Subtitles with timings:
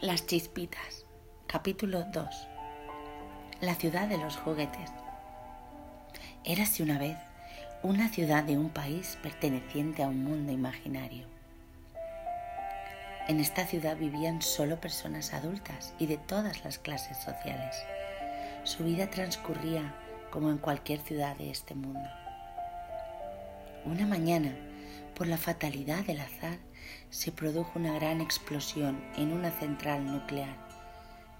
[0.00, 1.04] Las Chispitas,
[1.48, 2.48] capítulo 2.
[3.62, 4.92] La ciudad de los juguetes.
[6.44, 7.16] Érase una vez
[7.82, 11.26] una ciudad de un país perteneciente a un mundo imaginario.
[13.26, 17.74] En esta ciudad vivían solo personas adultas y de todas las clases sociales.
[18.62, 19.96] Su vida transcurría
[20.30, 22.08] como en cualquier ciudad de este mundo.
[23.84, 24.54] Una mañana,
[25.16, 26.58] por la fatalidad del azar,
[27.10, 30.56] se produjo una gran explosión en una central nuclear,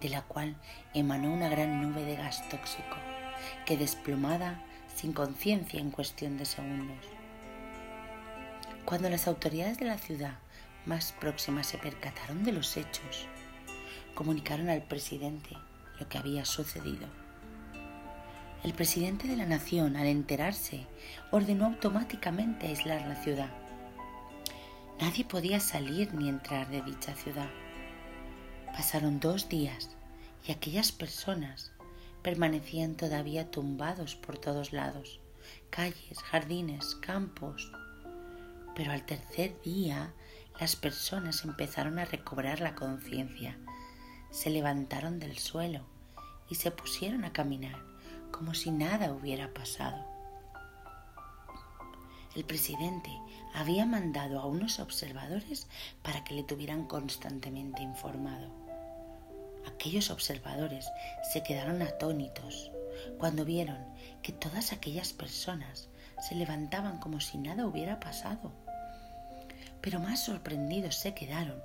[0.01, 0.56] de la cual
[0.95, 2.97] emanó una gran nube de gas tóxico,
[3.66, 4.62] que desplomada
[4.95, 7.05] sin conciencia en cuestión de segundos.
[8.84, 10.39] Cuando las autoridades de la ciudad
[10.87, 13.27] más próximas se percataron de los hechos,
[14.15, 15.51] comunicaron al presidente
[16.01, 17.06] lo que había sucedido.
[18.65, 20.87] El presidente de la nación, al enterarse,
[21.30, 23.51] ordenó automáticamente aislar la ciudad
[25.01, 27.48] Nadie podía salir ni entrar de dicha ciudad.
[28.73, 29.97] Pasaron dos días
[30.45, 31.70] y aquellas personas
[32.23, 35.20] permanecían todavía tumbados por todos lados,
[35.70, 37.70] calles, jardines, campos.
[38.75, 40.12] Pero al tercer día
[40.58, 43.56] las personas empezaron a recobrar la conciencia,
[44.33, 45.86] se levantaron del suelo
[46.51, 47.80] y se pusieron a caminar
[48.33, 50.17] como si nada hubiera pasado
[52.37, 53.11] el presidente
[53.55, 55.67] había mandado a unos observadores
[56.03, 58.51] para que le tuvieran constantemente informado.
[59.67, 60.87] Aquellos observadores
[61.33, 62.70] se quedaron atónitos
[63.19, 63.79] cuando vieron
[64.23, 65.89] que todas aquellas personas
[66.20, 68.53] se levantaban como si nada hubiera pasado.
[69.81, 71.63] Pero más sorprendidos se quedaron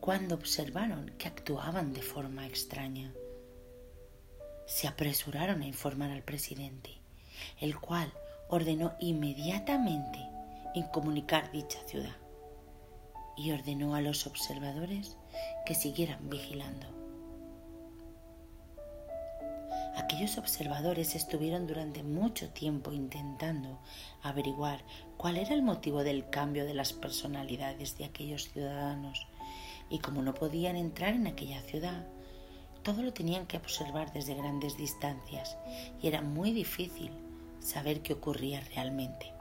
[0.00, 3.12] cuando observaron que actuaban de forma extraña.
[4.66, 6.98] Se apresuraron a informar al presidente,
[7.60, 8.12] el cual
[8.48, 10.18] ordenó inmediatamente
[10.74, 12.16] incomunicar dicha ciudad
[13.36, 15.16] y ordenó a los observadores
[15.64, 16.86] que siguieran vigilando.
[19.96, 23.78] Aquellos observadores estuvieron durante mucho tiempo intentando
[24.22, 24.80] averiguar
[25.16, 29.26] cuál era el motivo del cambio de las personalidades de aquellos ciudadanos
[29.90, 32.06] y como no podían entrar en aquella ciudad,
[32.82, 35.56] todo lo tenían que observar desde grandes distancias
[36.00, 37.10] y era muy difícil
[37.60, 39.32] saber qué ocurría realmente.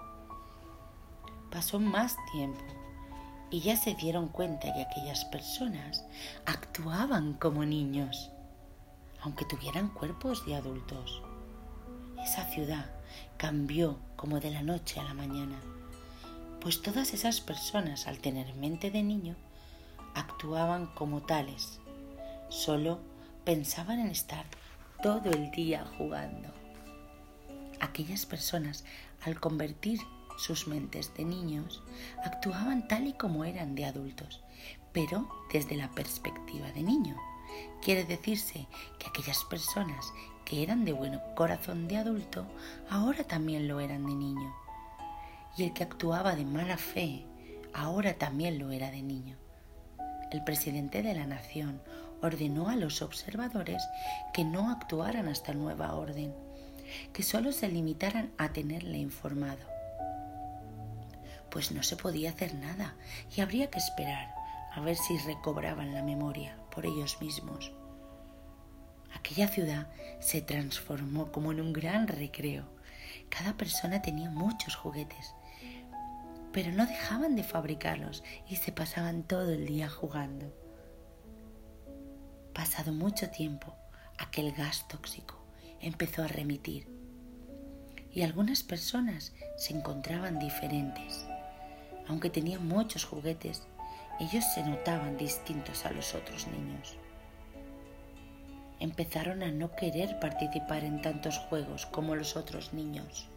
[1.52, 2.64] Pasó más tiempo
[3.50, 6.06] y ya se dieron cuenta que aquellas personas
[6.46, 8.32] actuaban como niños,
[9.22, 11.22] aunque tuvieran cuerpos de adultos.
[12.24, 12.92] Esa ciudad
[13.38, 15.60] cambió como de la noche a la mañana,
[16.60, 19.36] pues todas esas personas al tener mente de niño
[20.16, 21.80] actuaban como tales,
[22.50, 23.00] solo
[23.46, 24.46] pensaban en estar
[25.02, 26.52] todo el día jugando
[27.80, 28.84] aquellas personas,
[29.24, 30.00] al convertir
[30.38, 31.82] sus mentes de niños,
[32.24, 34.42] actuaban tal y como eran de adultos,
[34.94, 37.18] pero desde la perspectiva de niño.
[37.82, 38.68] Quiere decirse
[39.00, 40.14] que aquellas personas
[40.46, 42.46] que eran de buen corazón de adulto,
[42.90, 44.56] ahora también lo eran de niño.
[45.58, 47.26] Y el que actuaba de mala fe,
[47.74, 49.36] ahora también lo era de niño.
[50.32, 51.82] El presidente de la nación
[52.22, 53.84] ordenó a los observadores
[54.34, 56.34] que no actuaran hasta nueva orden
[57.14, 59.66] que solo se limitaran a tenerle informado.
[61.50, 62.96] Pues no se podía hacer nada
[63.36, 64.34] y habría que esperar
[64.74, 67.72] a ver si recobraban la memoria por ellos mismos.
[69.14, 69.88] Aquella ciudad
[70.20, 72.66] se transformó como en un gran recreo.
[73.30, 75.34] Cada persona tenía muchos juguetes,
[76.52, 80.54] pero no dejaban de fabricarlos y se pasaban todo el día jugando.
[82.54, 83.76] Pasado mucho tiempo,
[84.18, 85.47] aquel gas tóxico
[85.82, 86.88] empezó a remitir
[88.12, 91.28] y algunas personas se encontraban diferentes.
[92.08, 93.68] Aunque tenían muchos juguetes,
[94.20, 96.98] ellos se notaban distintos a los otros niños.
[98.80, 103.28] Empezaron a no querer participar en tantos juegos como los otros niños.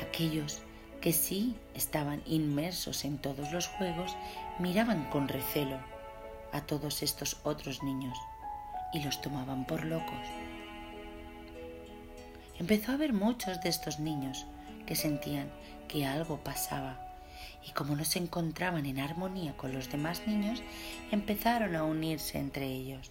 [0.00, 0.62] Aquellos
[1.00, 4.16] que sí estaban inmersos en todos los juegos
[4.58, 5.78] miraban con recelo
[6.52, 8.18] a todos estos otros niños
[8.92, 10.26] y los tomaban por locos.
[12.58, 14.46] Empezó a haber muchos de estos niños
[14.86, 15.50] que sentían
[15.86, 17.08] que algo pasaba
[17.66, 20.62] y como no se encontraban en armonía con los demás niños,
[21.10, 23.10] empezaron a unirse entre ellos.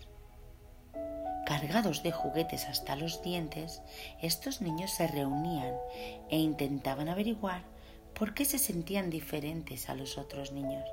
[1.46, 3.82] Cargados de juguetes hasta los dientes,
[4.22, 5.74] estos niños se reunían
[6.30, 7.64] e intentaban averiguar
[8.14, 10.84] por qué se sentían diferentes a los otros niños.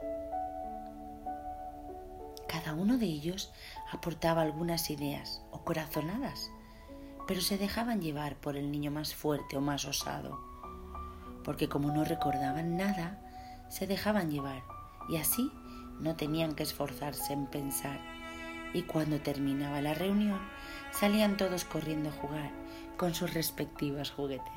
[2.46, 3.52] Cada uno de ellos
[3.94, 6.50] aportaba algunas ideas o corazonadas,
[7.26, 10.38] pero se dejaban llevar por el niño más fuerte o más osado,
[11.42, 13.20] porque como no recordaban nada,
[13.68, 14.62] se dejaban llevar
[15.08, 15.50] y así
[16.00, 18.00] no tenían que esforzarse en pensar
[18.72, 20.40] y cuando terminaba la reunión
[20.90, 22.50] salían todos corriendo a jugar
[22.96, 24.52] con sus respectivos juguetes.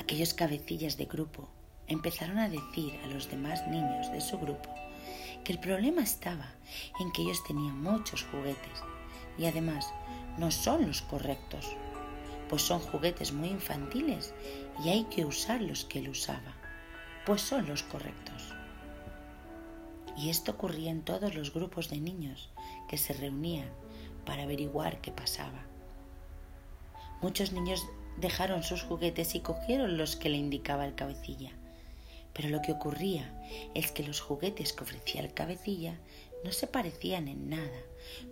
[0.00, 1.48] Aquellos cabecillas de grupo
[1.86, 4.68] empezaron a decir a los demás niños de su grupo
[5.44, 6.46] que el problema estaba
[7.00, 8.82] en que ellos tenían muchos juguetes
[9.38, 9.92] y además
[10.38, 11.76] no son los correctos,
[12.48, 14.34] pues son juguetes muy infantiles
[14.84, 16.54] y hay que usar los que él usaba,
[17.26, 18.54] pues son los correctos.
[20.16, 22.50] Y esto ocurría en todos los grupos de niños
[22.88, 23.68] que se reunían
[24.26, 25.64] para averiguar qué pasaba.
[27.22, 27.86] Muchos niños
[28.18, 31.52] dejaron sus juguetes y cogieron los que le indicaba el cabecilla.
[32.32, 33.32] Pero lo que ocurría
[33.74, 35.98] es que los juguetes que ofrecía el cabecilla
[36.44, 37.80] no se parecían en nada,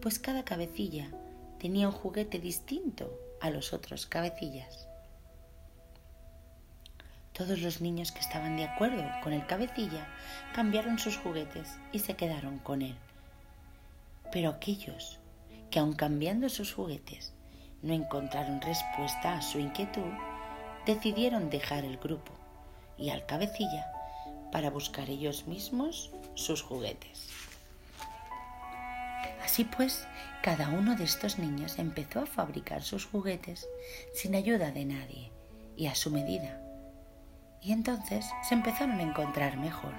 [0.00, 1.10] pues cada cabecilla
[1.58, 4.88] tenía un juguete distinto a los otros cabecillas.
[7.32, 10.08] Todos los niños que estaban de acuerdo con el cabecilla
[10.54, 12.96] cambiaron sus juguetes y se quedaron con él.
[14.32, 15.18] Pero aquellos
[15.70, 17.32] que aun cambiando sus juguetes
[17.82, 20.12] no encontraron respuesta a su inquietud,
[20.84, 22.37] decidieron dejar el grupo
[22.98, 23.86] y al cabecilla
[24.52, 27.28] para buscar ellos mismos sus juguetes.
[29.44, 30.06] Así pues,
[30.42, 33.66] cada uno de estos niños empezó a fabricar sus juguetes
[34.14, 35.32] sin ayuda de nadie
[35.76, 36.60] y a su medida.
[37.62, 39.94] Y entonces se empezaron a encontrar mejor.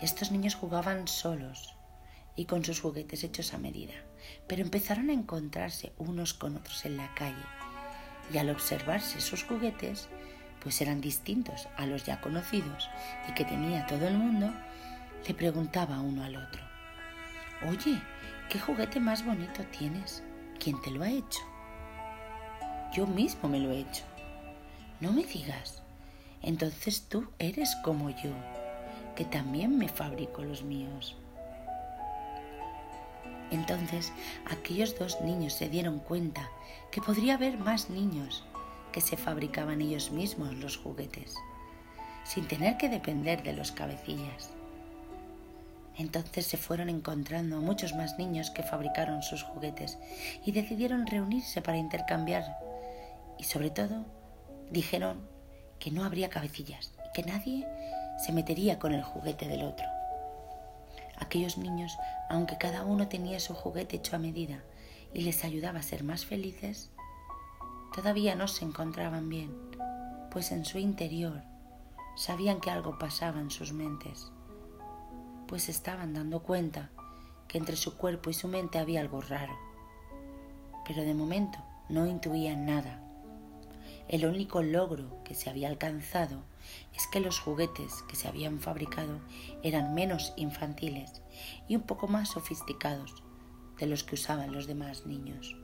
[0.00, 1.76] Estos niños jugaban solos
[2.36, 3.94] y con sus juguetes hechos a medida,
[4.46, 7.44] pero empezaron a encontrarse unos con otros en la calle
[8.32, 10.08] y al observarse sus juguetes,
[10.64, 12.90] pues eran distintos a los ya conocidos
[13.28, 14.52] y que tenía todo el mundo,
[15.28, 16.62] le preguntaba uno al otro,
[17.68, 18.02] Oye,
[18.50, 20.22] ¿qué juguete más bonito tienes?
[20.58, 21.40] ¿Quién te lo ha hecho?
[22.92, 24.04] Yo mismo me lo he hecho.
[25.00, 25.82] No me digas.
[26.42, 28.32] Entonces tú eres como yo,
[29.16, 31.16] que también me fabrico los míos.
[33.50, 34.12] Entonces
[34.50, 36.50] aquellos dos niños se dieron cuenta
[36.90, 38.44] que podría haber más niños
[38.94, 41.34] que se fabricaban ellos mismos los juguetes,
[42.22, 44.50] sin tener que depender de los cabecillas.
[45.96, 49.98] Entonces se fueron encontrando muchos más niños que fabricaron sus juguetes
[50.46, 52.56] y decidieron reunirse para intercambiar.
[53.36, 54.04] Y sobre todo,
[54.70, 55.26] dijeron
[55.80, 57.66] que no habría cabecillas y que nadie
[58.24, 59.86] se metería con el juguete del otro.
[61.18, 61.98] Aquellos niños,
[62.28, 64.62] aunque cada uno tenía su juguete hecho a medida
[65.12, 66.90] y les ayudaba a ser más felices,
[67.94, 69.54] todavía no se encontraban bien,
[70.30, 71.42] pues en su interior
[72.16, 74.32] sabían que algo pasaba en sus mentes
[75.46, 76.90] pues estaban dando cuenta
[77.48, 79.56] que entre su cuerpo y su mente había algo raro.
[80.86, 81.58] Pero de momento
[81.88, 83.00] no intuían nada.
[84.08, 86.42] El único logro que se había alcanzado
[86.94, 89.20] es que los juguetes que se habían fabricado
[89.62, 91.22] eran menos infantiles
[91.68, 93.22] y un poco más sofisticados
[93.78, 95.56] de los que usaban los demás niños.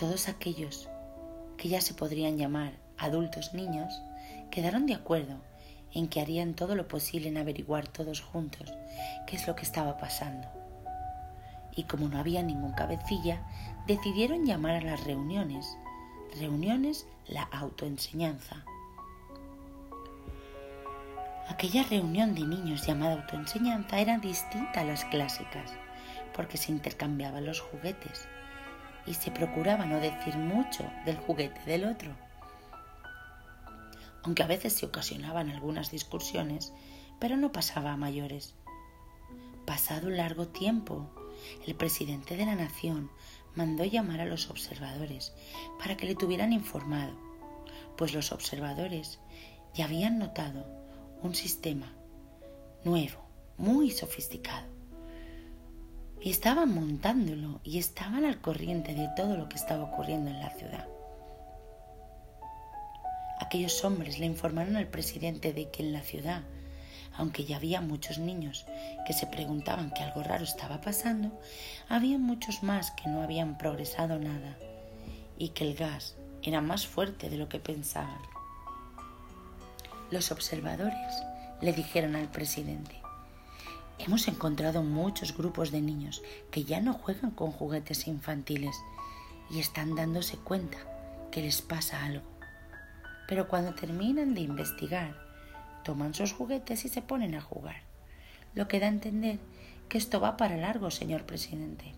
[0.00, 0.88] Todos aquellos
[1.58, 4.00] que ya se podrían llamar adultos niños
[4.50, 5.42] quedaron de acuerdo
[5.92, 8.72] en que harían todo lo posible en averiguar todos juntos
[9.26, 10.48] qué es lo que estaba pasando.
[11.76, 13.46] Y como no había ningún cabecilla,
[13.86, 15.76] decidieron llamar a las reuniones,
[16.40, 18.64] reuniones la autoenseñanza.
[21.46, 25.72] Aquella reunión de niños llamada autoenseñanza era distinta a las clásicas,
[26.34, 28.26] porque se intercambiaban los juguetes
[29.06, 32.14] y se procuraba no decir mucho del juguete del otro
[34.22, 36.72] aunque a veces se ocasionaban algunas discusiones,
[37.18, 38.54] pero no pasaba a mayores.
[39.66, 41.10] Pasado un largo tiempo,
[41.66, 43.10] el presidente de la nación
[43.54, 45.32] mandó llamar a los observadores
[45.78, 47.14] para que le tuvieran informado,
[47.96, 49.20] pues los observadores
[49.74, 50.66] ya habían notado
[51.22, 51.92] un sistema
[52.84, 53.20] nuevo,
[53.56, 54.79] muy sofisticado.
[56.22, 60.50] Y estaban montándolo y estaban al corriente de todo lo que estaba ocurriendo en la
[60.50, 60.86] ciudad.
[63.40, 66.42] Aquellos hombres le informaron al presidente de que en la ciudad,
[67.16, 68.66] aunque ya había muchos niños
[69.06, 71.40] que se preguntaban que algo raro estaba pasando,
[71.88, 74.58] había muchos más que no habían progresado nada
[75.38, 78.20] y que el gas era más fuerte de lo que pensaban.
[80.10, 81.22] Los observadores
[81.60, 82.99] le dijeron al presidente,
[84.04, 88.76] hemos encontrado muchos grupos de niños que ya no juegan con juguetes infantiles
[89.50, 90.78] y están dándose cuenta
[91.30, 92.30] que les pasa algo
[93.30, 95.14] pero cuando terminan de investigar,
[95.84, 97.76] toman sus juguetes y se ponen a jugar,
[98.56, 99.38] lo que da a entender
[99.88, 101.94] que esto va para largo, señor presidente.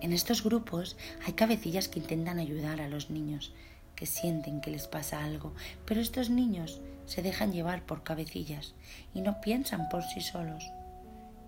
[0.00, 3.52] En estos grupos hay cabecillas que intentan ayudar a los niños
[3.96, 5.52] que sienten que les pasa algo,
[5.86, 8.74] pero estos niños se dejan llevar por cabecillas
[9.14, 10.64] y no piensan por sí solos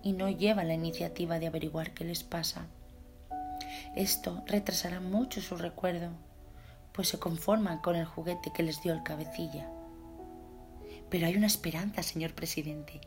[0.02, 2.66] y no llevan la iniciativa de averiguar qué les pasa.
[3.96, 6.10] Esto retrasará mucho su recuerdo,
[6.92, 9.68] pues se conforman con el juguete que les dio el cabecilla.
[11.10, 13.00] Pero hay una esperanza, señor presidente.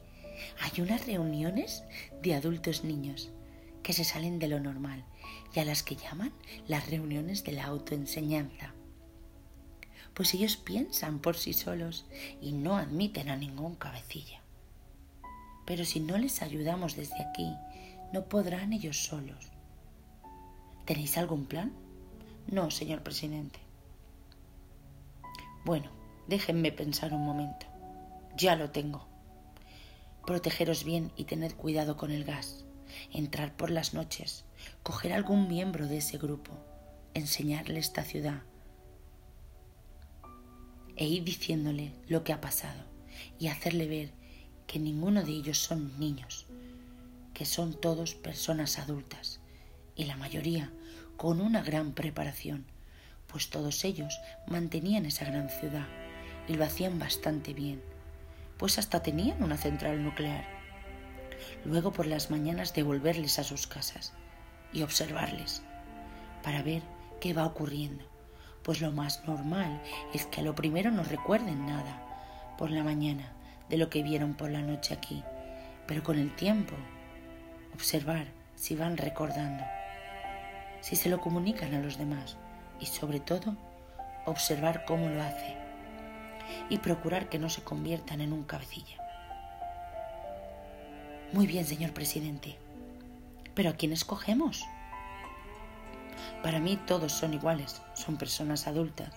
[0.62, 1.84] Hay unas reuniones
[2.22, 3.30] de adultos niños
[3.84, 5.04] que se salen de lo normal
[5.54, 6.34] y a las que llaman
[6.68, 8.74] las reuniones de la autoenseñanza.
[10.18, 12.08] Pues ellos piensan por sí solos
[12.42, 14.42] y no admiten a ningún cabecilla.
[15.64, 17.54] Pero si no les ayudamos desde aquí,
[18.12, 19.52] no podrán ellos solos.
[20.86, 21.72] ¿Tenéis algún plan?
[22.48, 23.60] No, señor presidente.
[25.64, 25.92] Bueno,
[26.28, 27.68] déjenme pensar un momento.
[28.36, 29.06] Ya lo tengo.
[30.26, 32.66] Protegeros bien y tener cuidado con el gas.
[33.14, 34.46] Entrar por las noches,
[34.82, 36.54] coger algún miembro de ese grupo,
[37.14, 38.42] enseñarle esta ciudad
[40.98, 42.84] e ir diciéndole lo que ha pasado
[43.40, 44.12] y hacerle ver
[44.66, 46.48] que ninguno de ellos son niños,
[47.34, 49.40] que son todos personas adultas
[49.96, 50.72] y la mayoría
[51.16, 52.66] con una gran preparación,
[53.28, 55.88] pues todos ellos mantenían esa gran ciudad
[56.48, 57.82] y lo hacían bastante bien,
[58.58, 60.46] pues hasta tenían una central nuclear.
[61.66, 64.14] Luego por las mañanas devolverles a sus casas
[64.74, 65.62] y observarles
[66.44, 66.82] para ver
[67.22, 68.04] qué va ocurriendo,
[68.68, 69.82] pues lo más normal
[70.14, 72.04] es que a lo primero no recuerden nada
[72.58, 73.32] por la mañana
[73.70, 75.24] de lo que vieron por la noche aquí,
[75.88, 76.76] pero con el tiempo
[77.74, 79.64] observar si van recordando,
[80.82, 82.36] si se lo comunican a los demás
[82.82, 83.56] y sobre todo
[84.26, 85.56] observar cómo lo hace
[86.70, 88.98] y procurar que no se conviertan en un cabecilla.
[91.32, 92.58] Muy bien, señor presidente.
[93.56, 94.66] Pero ¿a quién escogemos?
[96.44, 99.12] Para mí todos son iguales, son personas adultas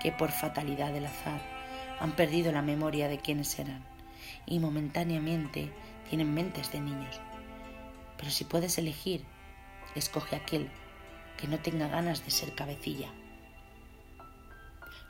[0.00, 1.40] que por fatalidad del azar
[2.00, 3.84] han perdido la memoria de quiénes eran
[4.46, 5.72] y momentáneamente
[6.08, 7.20] tienen mentes de niños.
[8.16, 9.24] Pero si puedes elegir,
[9.94, 10.70] escoge aquel
[11.36, 13.08] que no tenga ganas de ser cabecilla.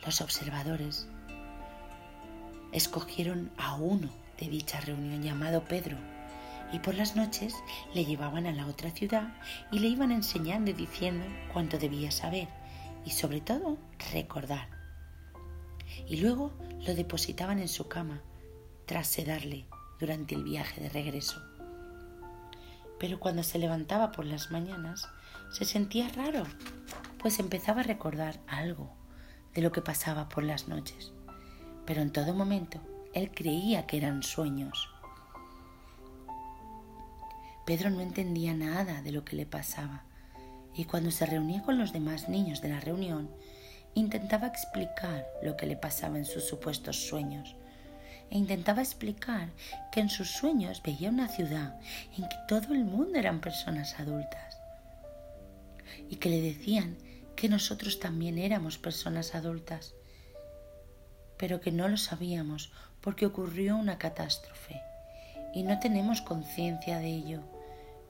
[0.05, 1.09] Los observadores
[2.73, 5.97] escogieron a uno de dicha reunión llamado Pedro
[6.73, 7.55] y por las noches
[7.95, 9.35] le llevaban a la otra ciudad
[9.73, 12.49] y le iban enseñando y diciendo cuánto debía saber
[13.05, 13.79] y sobre todo
[14.13, 14.79] recordar
[16.07, 16.53] y luego
[16.87, 18.23] lo depositaban en su cama
[18.87, 19.67] tras sedarle
[19.99, 21.43] durante el viaje de regreso.
[22.99, 25.09] Pero cuando se levantaba por las mañanas
[25.53, 26.45] se sentía raro,
[27.19, 28.91] pues empezaba a recordar algo
[29.55, 31.13] de lo que pasaba por las noches.
[31.87, 32.81] Pero en todo momento
[33.13, 34.89] él creía que eran sueños.
[37.69, 40.05] Pedro no entendía nada de lo que le pasaba
[40.75, 43.29] y cuando se reunía con los demás niños de la reunión
[43.95, 47.57] Intentaba explicar lo que le pasaba en sus supuestos sueños
[48.31, 49.51] e intentaba explicar
[49.93, 51.79] que en sus sueños veía una ciudad
[52.17, 54.57] en que todo el mundo eran personas adultas
[56.09, 56.97] y que le decían
[57.37, 59.95] que nosotros también éramos personas adultas,
[61.37, 62.73] pero que no lo sabíamos
[63.03, 64.81] porque ocurrió una catástrofe
[65.53, 67.58] y no tenemos conciencia de ello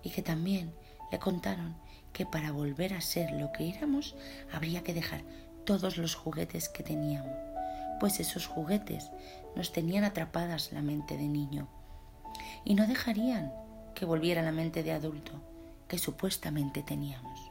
[0.02, 0.72] y que también
[1.10, 1.76] le contaron
[2.12, 4.16] que para volver a ser lo que éramos
[4.52, 5.22] habría que dejar
[5.64, 7.36] todos los juguetes que teníamos,
[8.00, 9.10] pues esos juguetes
[9.56, 11.68] nos tenían atrapadas la mente de niño
[12.64, 13.52] y no dejarían
[13.94, 15.32] que volviera la mente de adulto
[15.88, 17.50] que supuestamente teníamos.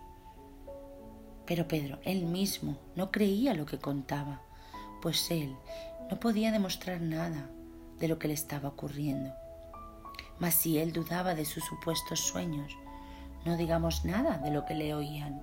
[1.45, 4.41] Pero Pedro, él mismo, no creía lo que contaba,
[5.01, 5.55] pues él
[6.09, 7.49] no podía demostrar nada
[7.99, 9.33] de lo que le estaba ocurriendo.
[10.39, 12.75] Mas si él dudaba de sus supuestos sueños,
[13.45, 15.41] no digamos nada de lo que le oían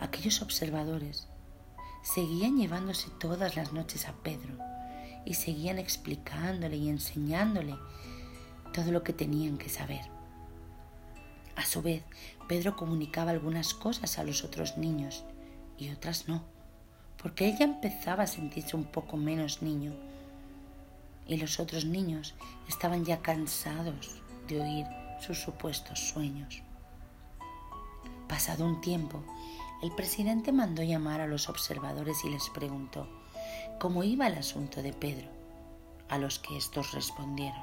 [0.00, 1.28] aquellos observadores
[2.02, 4.58] seguían llevándose todas las noches a Pedro
[5.24, 7.76] y seguían explicándole y enseñándole
[8.72, 10.02] todo lo que tenían que saber.
[11.56, 12.02] A su vez,
[12.48, 15.24] Pedro comunicaba algunas cosas a los otros niños
[15.78, 16.44] y otras no,
[17.22, 19.94] porque ella empezaba a sentirse un poco menos niño
[21.26, 22.34] y los otros niños
[22.68, 24.86] estaban ya cansados de oír
[25.20, 26.62] sus supuestos sueños.
[28.28, 29.22] Pasado un tiempo,
[29.82, 33.08] el presidente mandó llamar a los observadores y les preguntó
[33.78, 35.28] cómo iba el asunto de Pedro,
[36.08, 37.62] a los que estos respondieron.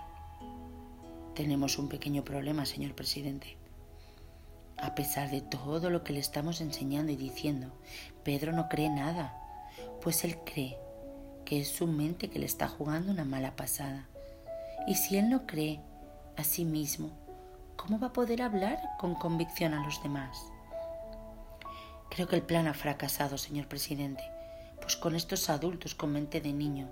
[1.36, 3.58] Tenemos un pequeño problema, señor presidente.
[4.77, 7.72] A pesar de todo lo que le estamos enseñando y diciendo,
[8.24, 9.38] Pedro no cree nada,
[10.01, 10.77] pues él cree
[11.51, 14.08] que es su mente que le está jugando una mala pasada.
[14.88, 15.81] Y si él no cree
[16.38, 17.12] a sí mismo,
[17.75, 20.46] ¿cómo va a poder hablar con convicción a los demás?
[22.10, 24.24] Creo que el plan ha fracasado, señor presidente,
[24.79, 26.89] pues con estos adultos con mente de niño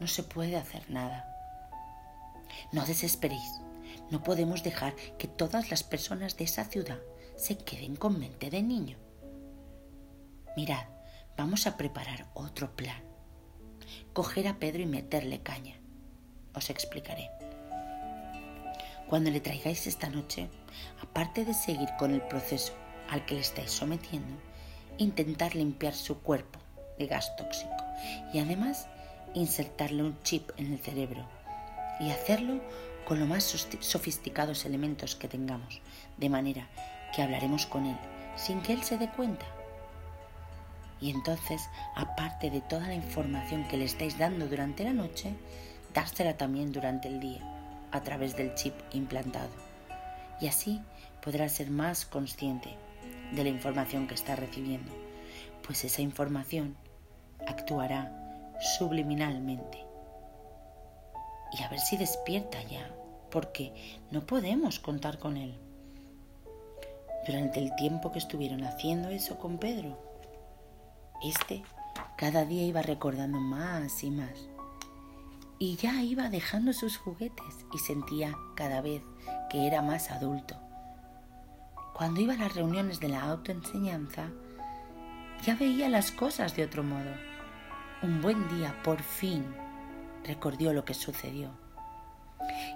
[0.00, 1.26] no se puede hacer nada.
[2.72, 3.60] No desesperéis.
[4.10, 7.00] No podemos dejar que todas las personas de esa ciudad
[7.36, 8.96] se queden con mente de niño.
[10.56, 10.86] Mirad,
[11.36, 13.07] vamos a preparar otro plan.
[14.12, 15.76] Coger a Pedro y meterle caña.
[16.54, 17.30] Os explicaré.
[19.08, 20.48] Cuando le traigáis esta noche,
[21.02, 22.74] aparte de seguir con el proceso
[23.08, 24.34] al que le estáis sometiendo,
[24.98, 26.58] intentar limpiar su cuerpo
[26.98, 27.76] de gas tóxico
[28.32, 28.88] y además
[29.34, 31.26] insertarle un chip en el cerebro
[32.00, 32.60] y hacerlo
[33.06, 33.44] con los más
[33.80, 35.80] sofisticados elementos que tengamos,
[36.18, 36.68] de manera
[37.14, 37.96] que hablaremos con él
[38.38, 39.44] sin que él se dé cuenta.
[41.00, 45.34] Y entonces, aparte de toda la información que le estáis dando durante la noche,
[45.94, 47.40] dársela también durante el día
[47.92, 49.50] a través del chip implantado.
[50.40, 50.80] Y así
[51.22, 52.76] podrá ser más consciente
[53.32, 54.92] de la información que está recibiendo,
[55.66, 56.76] pues esa información
[57.46, 58.12] actuará
[58.78, 59.84] subliminalmente.
[61.58, 62.90] Y a ver si despierta ya,
[63.30, 63.72] porque
[64.10, 65.54] no podemos contar con él.
[67.26, 70.07] Durante el tiempo que estuvieron haciendo eso con Pedro,
[71.22, 71.62] este
[72.16, 74.48] cada día iba recordando más y más.
[75.60, 79.02] Y ya iba dejando sus juguetes y sentía cada vez
[79.50, 80.56] que era más adulto.
[81.94, 84.30] Cuando iba a las reuniones de la autoenseñanza,
[85.44, 87.12] ya veía las cosas de otro modo.
[88.02, 89.44] Un buen día, por fin,
[90.24, 91.50] recordó lo que sucedió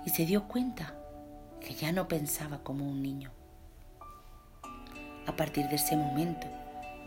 [0.05, 0.95] y se dio cuenta
[1.61, 3.31] que ya no pensaba como un niño.
[5.27, 6.47] A partir de ese momento,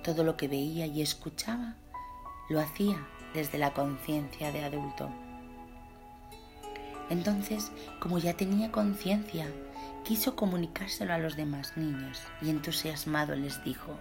[0.06, 1.74] todo lo que veía y escuchaba
[2.48, 5.10] lo hacía desde la conciencia de adulto.
[7.10, 9.48] Entonces, como ya tenía conciencia,
[10.04, 13.98] quiso comunicárselo a los demás niños y entusiasmado les dijo,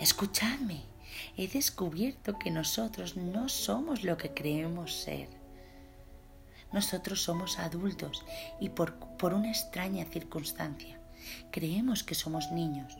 [0.00, 0.82] Escuchadme,
[1.36, 5.28] he descubierto que nosotros no somos lo que creemos ser.
[6.72, 8.24] Nosotros somos adultos
[8.58, 10.98] y por, por una extraña circunstancia
[11.52, 12.96] creemos que somos niños.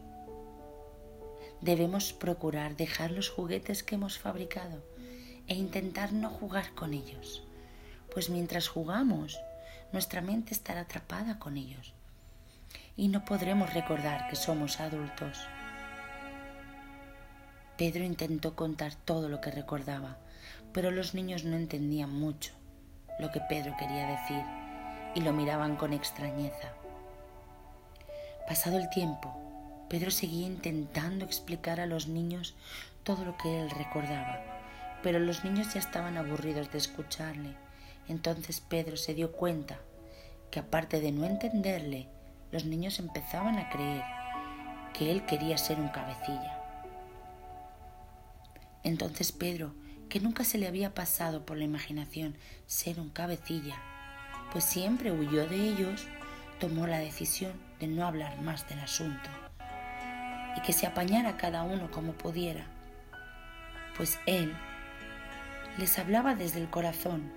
[1.63, 4.83] Debemos procurar dejar los juguetes que hemos fabricado
[5.47, 7.45] e intentar no jugar con ellos,
[8.13, 9.39] pues mientras jugamos,
[9.93, 11.95] nuestra mente estará atrapada con ellos
[12.97, 15.39] y no podremos recordar que somos adultos.
[17.79, 20.17] Pedro intentó contar todo lo que recordaba,
[20.73, 22.53] pero los niños no entendían mucho
[23.21, 24.43] lo que Pedro quería decir
[25.15, 26.73] y lo miraban con extrañeza.
[28.49, 29.42] Pasado el tiempo,
[29.93, 32.55] Pedro seguía intentando explicar a los niños
[33.05, 34.41] todo lo que él recordaba,
[35.03, 37.55] pero los niños ya estaban aburridos de escucharle.
[38.09, 39.81] Entonces Pedro se dio cuenta
[40.51, 42.09] que aparte de no entenderle,
[42.53, 44.03] los niños empezaban a creer
[44.95, 46.59] que él quería ser un cabecilla.
[48.85, 49.75] Entonces Pedro,
[50.09, 53.77] que nunca se le había pasado por la imaginación ser un cabecilla,
[54.53, 56.07] pues siempre huyó de ellos,
[56.61, 59.42] tomó la decisión de no hablar más del asunto
[60.57, 62.67] y que se apañara cada uno como pudiera,
[63.97, 64.55] pues él
[65.79, 67.33] les hablaba desde el corazón,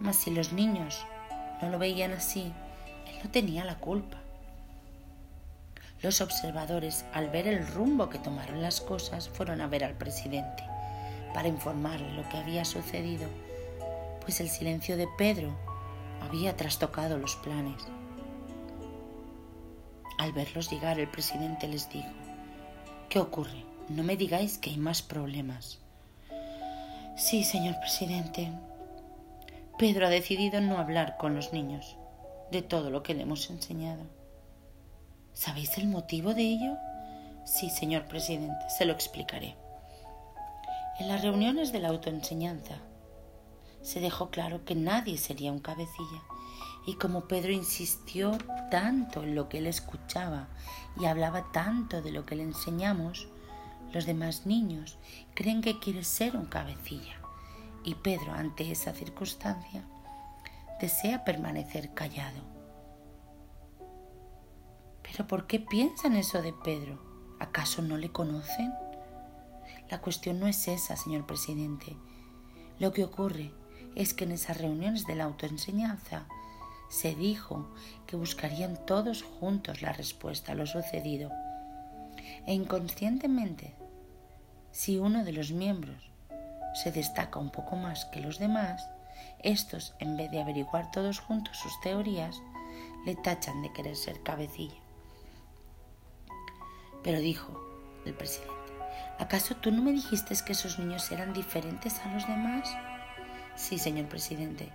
[0.00, 1.06] mas si los niños
[1.62, 2.52] no lo veían así,
[3.06, 4.18] él no tenía la culpa.
[6.02, 10.62] Los observadores, al ver el rumbo que tomaron las cosas, fueron a ver al presidente
[11.32, 13.26] para informarle lo que había sucedido,
[14.20, 15.56] pues el silencio de Pedro
[16.20, 17.82] había trastocado los planes.
[20.18, 22.08] Al verlos llegar, el presidente les dijo,
[23.14, 23.64] ¿qué ocurre?
[23.88, 25.78] No me digáis que hay más problemas.
[27.16, 28.50] Sí, señor presidente.
[29.78, 31.96] Pedro ha decidido no hablar con los niños
[32.50, 34.02] de todo lo que le hemos enseñado.
[35.32, 36.76] ¿Sabéis el motivo de ello?
[37.44, 39.54] Sí, señor presidente, se lo explicaré.
[40.98, 42.78] En las reuniones de la autoenseñanza
[43.80, 46.20] se dejó claro que nadie sería un cabecilla
[46.86, 48.36] y como Pedro insistió
[48.70, 50.48] tanto en lo que él escuchaba
[50.98, 53.28] y hablaba tanto de lo que le enseñamos,
[53.92, 54.98] los demás niños
[55.34, 57.16] creen que quiere ser un cabecilla
[57.84, 59.84] y Pedro ante esa circunstancia
[60.80, 62.40] desea permanecer callado.
[65.02, 66.98] ¿Pero por qué piensan eso de Pedro?
[67.38, 68.72] ¿Acaso no le conocen?
[69.90, 71.96] La cuestión no es esa, señor presidente.
[72.78, 73.52] Lo que ocurre
[73.94, 76.26] es que en esas reuniones de la autoenseñanza
[76.88, 77.68] se dijo
[78.06, 81.30] que buscarían todos juntos la respuesta a lo sucedido.
[82.46, 83.74] E inconscientemente,
[84.70, 86.10] si uno de los miembros
[86.82, 88.88] se destaca un poco más que los demás,
[89.42, 92.40] estos, en vez de averiguar todos juntos sus teorías,
[93.06, 94.84] le tachan de querer ser cabecilla
[97.04, 97.60] pero dijo
[98.06, 98.52] el presidente.
[99.18, 102.68] ¿Acaso tú no me dijiste que esos niños eran diferentes a los demás?
[103.54, 104.72] Sí, señor presidente,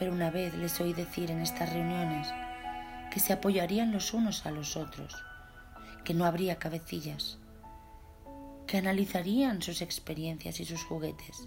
[0.00, 2.26] pero una vez les oí decir en estas reuniones
[3.12, 5.14] que se apoyarían los unos a los otros,
[6.04, 7.36] que no habría cabecillas,
[8.66, 11.46] que analizarían sus experiencias y sus juguetes,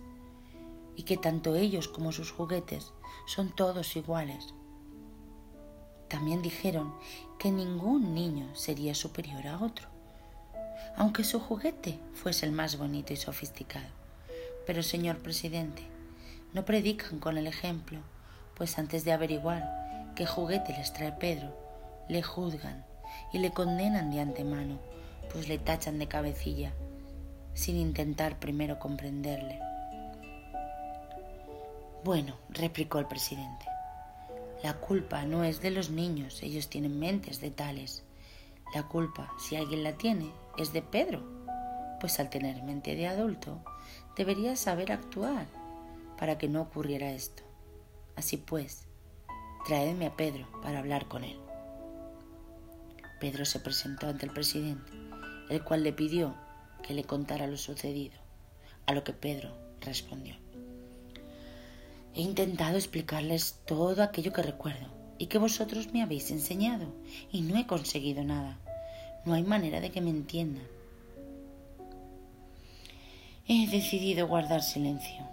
[0.95, 2.93] y que tanto ellos como sus juguetes
[3.25, 4.53] son todos iguales.
[6.07, 6.93] También dijeron
[7.39, 9.87] que ningún niño sería superior a otro,
[10.95, 13.89] aunque su juguete fuese el más bonito y sofisticado.
[14.67, 15.81] Pero, señor presidente,
[16.53, 17.99] no predican con el ejemplo,
[18.55, 21.55] pues antes de averiguar qué juguete les trae Pedro,
[22.07, 22.85] le juzgan
[23.31, 24.79] y le condenan de antemano,
[25.31, 26.73] pues le tachan de cabecilla,
[27.53, 29.59] sin intentar primero comprenderle.
[32.03, 33.65] Bueno, replicó el presidente,
[34.63, 38.03] la culpa no es de los niños, ellos tienen mentes de tales.
[38.73, 41.21] La culpa, si alguien la tiene, es de Pedro,
[41.99, 43.59] pues al tener mente de adulto,
[44.15, 45.47] debería saber actuar
[46.17, 47.43] para que no ocurriera esto.
[48.15, 48.88] Así pues,
[49.65, 51.38] traedme a Pedro para hablar con él.
[53.19, 54.91] Pedro se presentó ante el presidente,
[55.49, 56.36] el cual le pidió
[56.82, 58.15] que le contara lo sucedido,
[58.86, 60.36] a lo que Pedro respondió.
[62.15, 66.93] He intentado explicarles todo aquello que recuerdo y que vosotros me habéis enseñado
[67.32, 68.60] y no he conseguido nada.
[69.26, 70.67] No hay manera de que me entiendan.
[73.47, 75.28] He decidido guardar silencio.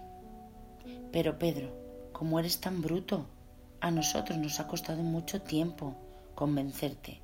[1.11, 1.80] Pero Pedro,
[2.21, 3.25] como eres tan bruto,
[3.79, 5.95] a nosotros nos ha costado mucho tiempo
[6.35, 7.19] convencerte.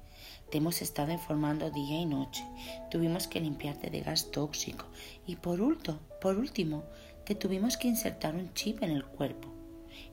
[0.49, 2.43] Te hemos estado informando día y noche.
[2.89, 4.86] Tuvimos que limpiarte de gas tóxico.
[5.27, 6.83] Y por último, por último,
[7.27, 9.49] te tuvimos que insertar un chip en el cuerpo.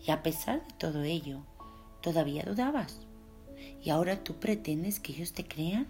[0.07, 1.47] Y a pesar de todo ello,
[2.03, 3.01] todavía dudabas.
[3.83, 5.89] Y ahora tú pretendes que ellos te crean.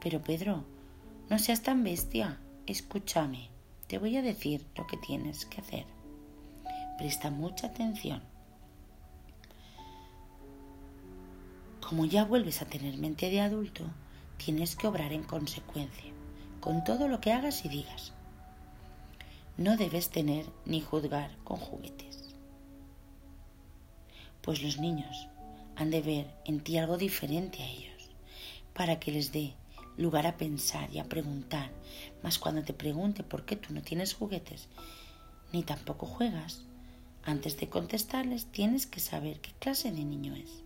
[0.00, 0.64] Pero Pedro,
[1.30, 2.40] no seas tan bestia.
[2.66, 3.50] Escúchame,
[3.86, 5.91] te voy a decir lo que tienes que hacer.
[6.98, 8.22] Presta mucha atención.
[11.80, 13.84] Como ya vuelves a tener mente de adulto,
[14.36, 16.12] tienes que obrar en consecuencia
[16.60, 18.12] con todo lo que hagas y digas.
[19.56, 22.34] No debes tener ni juzgar con juguetes.
[24.42, 25.28] Pues los niños
[25.76, 28.10] han de ver en ti algo diferente a ellos,
[28.74, 29.54] para que les dé
[29.96, 31.70] lugar a pensar y a preguntar.
[32.22, 34.68] Mas cuando te pregunte por qué tú no tienes juguetes,
[35.52, 36.64] ni tampoco juegas,
[37.24, 40.62] antes de contestarles tienes que saber qué clase de niño es,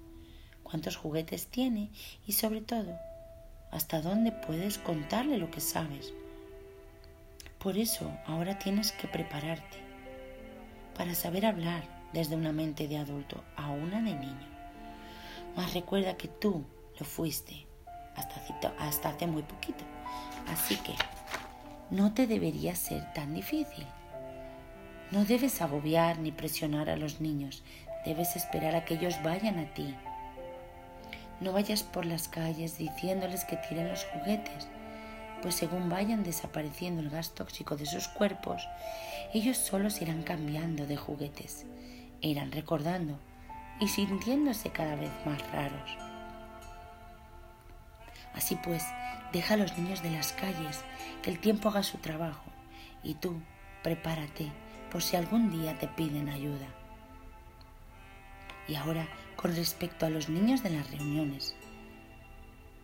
[0.63, 1.91] cuántos juguetes tiene
[2.27, 2.97] y sobre todo,
[3.71, 6.13] hasta dónde puedes contarle lo que sabes
[7.67, 9.79] por eso ahora tienes que prepararte
[10.97, 14.49] para saber hablar desde una mente de adulto a una de niño.
[15.57, 16.65] Mas recuerda que tú
[16.97, 17.67] lo fuiste
[18.15, 19.85] hasta, hasta hace muy poquito.
[20.47, 20.95] Así que
[21.91, 23.85] no te debería ser tan difícil.
[25.11, 27.63] No debes agobiar ni presionar a los niños.
[28.05, 29.95] Debes esperar a que ellos vayan a ti.
[31.41, 34.69] No vayas por las calles diciéndoles que tiren los juguetes
[35.43, 38.69] pues según vayan desapareciendo el gas tóxico de sus cuerpos,
[39.33, 41.67] ellos solos irán cambiando de juguetes,
[42.21, 43.19] irán recordando
[43.81, 45.97] y sintiéndose cada vez más raros.
[48.35, 48.85] Así pues,
[49.33, 50.85] deja a los niños de las calles,
[51.23, 52.51] que el tiempo haga su trabajo,
[53.03, 53.41] y tú
[53.83, 54.51] prepárate
[54.91, 56.67] por si algún día te piden ayuda.
[58.69, 61.55] Y ahora, con respecto a los niños de las reuniones,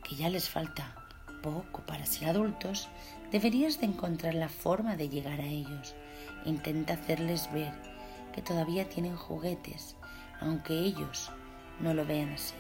[0.04, 0.94] que ya les falta
[1.42, 2.88] poco para ser adultos,
[3.30, 5.94] deberías de encontrar la forma de llegar a ellos.
[6.44, 7.72] Intenta hacerles ver
[8.32, 9.96] que todavía tienen juguetes,
[10.40, 11.30] aunque ellos
[11.80, 12.54] no lo vean así.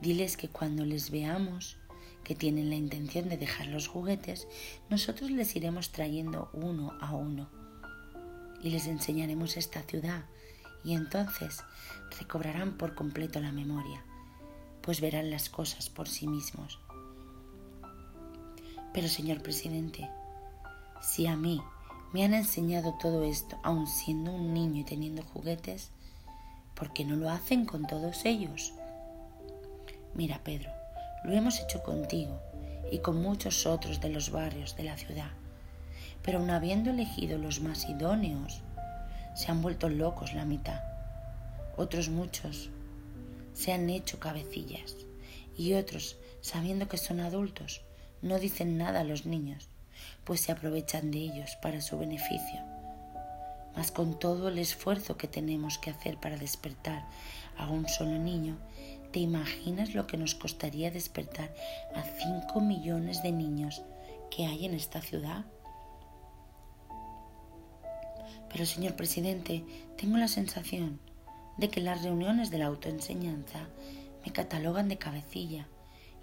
[0.00, 1.76] Diles que cuando les veamos
[2.24, 4.48] que tienen la intención de dejar los juguetes,
[4.90, 7.48] nosotros les iremos trayendo uno a uno
[8.62, 10.24] y les enseñaremos esta ciudad
[10.84, 11.62] y entonces
[12.18, 14.02] recobrarán por completo la memoria,
[14.80, 16.80] pues verán las cosas por sí mismos.
[18.92, 20.08] Pero, señor presidente,
[21.02, 21.60] si a mí
[22.12, 25.90] me han enseñado todo esto, aun siendo un niño y teniendo juguetes,
[26.74, 28.72] ¿por qué no lo hacen con todos ellos?
[30.14, 30.70] Mira, Pedro,
[31.24, 32.40] lo hemos hecho contigo
[32.90, 35.30] y con muchos otros de los barrios de la ciudad,
[36.22, 38.62] pero aun habiendo elegido los más idóneos,
[39.34, 40.80] se han vuelto locos la mitad.
[41.76, 42.70] Otros muchos
[43.52, 44.96] se han hecho cabecillas
[45.56, 47.82] y otros, sabiendo que son adultos,
[48.22, 49.68] no dicen nada a los niños,
[50.24, 52.60] pues se aprovechan de ellos para su beneficio.
[53.76, 57.04] Mas con todo el esfuerzo que tenemos que hacer para despertar
[57.56, 58.56] a un solo niño,
[59.14, 61.54] ¿Te imaginas lo que nos costaría despertar
[61.94, 63.80] a 5 millones de niños
[64.28, 65.44] que hay en esta ciudad?
[68.50, 69.64] Pero, señor presidente,
[69.96, 70.98] tengo la sensación
[71.58, 73.68] de que las reuniones de la autoenseñanza
[74.26, 75.68] me catalogan de cabecilla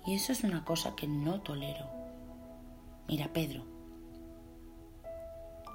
[0.06, 1.89] y eso es una cosa que no tolero.
[3.08, 3.63] Mira, Pedro,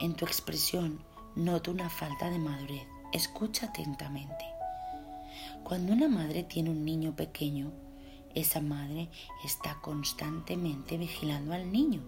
[0.00, 1.02] en tu expresión
[1.34, 2.86] noto una falta de madurez.
[3.14, 4.55] Escucha atentamente.
[5.66, 7.72] Cuando una madre tiene un niño pequeño,
[8.36, 9.08] esa madre
[9.44, 12.02] está constantemente vigilando al niño.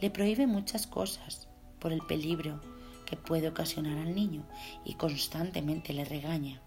[0.00, 1.46] Le prohíbe muchas cosas
[1.78, 2.60] por el peligro
[3.06, 4.42] que puede ocasionar al niño
[4.84, 6.60] y constantemente le regaña.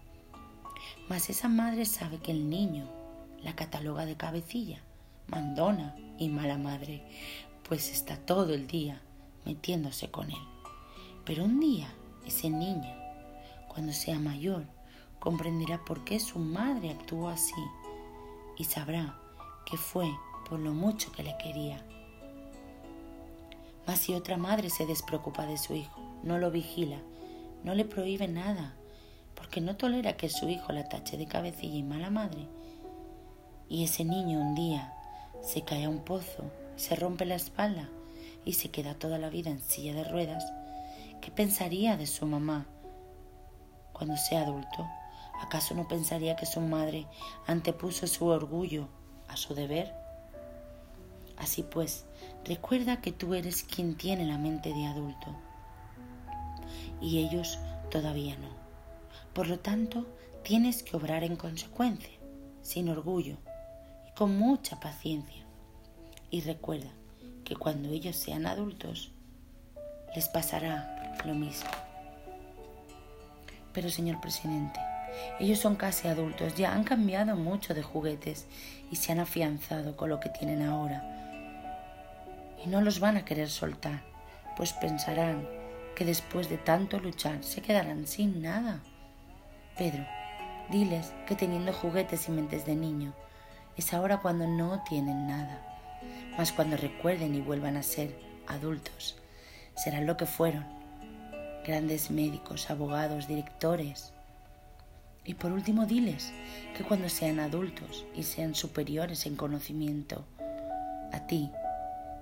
[1.10, 2.88] Mas esa madre sabe que el niño
[3.42, 4.80] la cataloga de cabecilla,
[5.26, 7.02] mandona y mala madre,
[7.68, 9.02] pues está todo el día
[9.44, 10.48] metiéndose con él.
[11.26, 11.92] Pero un día
[12.24, 12.94] ese niño,
[13.68, 14.77] cuando sea mayor,
[15.18, 17.54] comprenderá por qué su madre actuó así
[18.56, 19.18] y sabrá
[19.66, 20.10] que fue
[20.48, 21.84] por lo mucho que le quería.
[23.86, 26.98] Mas si otra madre se despreocupa de su hijo, no lo vigila,
[27.64, 28.74] no le prohíbe nada,
[29.34, 32.46] porque no tolera que su hijo la tache de cabecilla y mala madre,
[33.68, 34.92] y ese niño un día
[35.42, 37.88] se cae a un pozo, se rompe la espalda
[38.44, 40.44] y se queda toda la vida en silla de ruedas,
[41.20, 42.66] ¿qué pensaría de su mamá
[43.92, 44.86] cuando sea adulto?
[45.40, 47.06] ¿Acaso no pensaría que su madre
[47.46, 48.88] antepuso su orgullo
[49.28, 49.94] a su deber?
[51.36, 52.06] Así pues,
[52.44, 55.36] recuerda que tú eres quien tiene la mente de adulto
[57.00, 57.58] y ellos
[57.90, 58.48] todavía no.
[59.32, 60.06] Por lo tanto,
[60.42, 62.10] tienes que obrar en consecuencia,
[62.62, 63.36] sin orgullo
[64.08, 65.44] y con mucha paciencia.
[66.30, 66.90] Y recuerda
[67.44, 69.12] que cuando ellos sean adultos,
[70.14, 71.70] les pasará lo mismo.
[73.72, 74.80] Pero, señor presidente,
[75.38, 78.46] ellos son casi adultos, ya han cambiado mucho de juguetes
[78.90, 81.04] y se han afianzado con lo que tienen ahora.
[82.64, 84.02] Y no los van a querer soltar,
[84.56, 85.46] pues pensarán
[85.94, 88.80] que después de tanto luchar se quedarán sin nada.
[89.76, 90.06] Pedro,
[90.70, 93.14] diles que teniendo juguetes y mentes de niño,
[93.76, 95.60] es ahora cuando no tienen nada,
[96.36, 99.16] mas cuando recuerden y vuelvan a ser adultos,
[99.76, 100.66] serán lo que fueron,
[101.64, 104.12] grandes médicos, abogados, directores,
[105.28, 106.32] y por último, diles
[106.74, 110.24] que cuando sean adultos y sean superiores en conocimiento
[111.12, 111.50] a ti,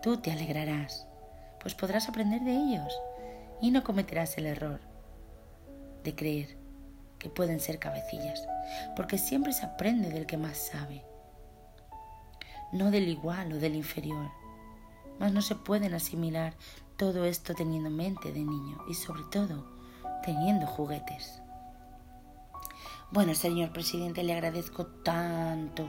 [0.02, 1.06] tú te alegrarás,
[1.60, 2.92] pues podrás aprender de ellos
[3.62, 4.80] y no cometerás el error
[6.02, 6.58] de creer
[7.20, 8.44] que pueden ser cabecillas,
[8.96, 11.04] porque siempre se aprende del que más sabe,
[12.72, 14.32] no del igual o del inferior.
[15.20, 16.54] Mas no se pueden asimilar
[16.96, 19.64] todo esto teniendo mente de niño y sobre todo
[20.24, 21.40] teniendo juguetes.
[23.12, 25.88] Bueno, señor presidente, le agradezco tanto,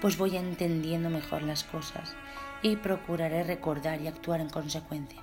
[0.00, 2.16] pues voy entendiendo mejor las cosas
[2.62, 5.22] y procuraré recordar y actuar en consecuencia.